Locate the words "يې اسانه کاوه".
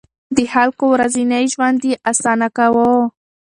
1.89-2.91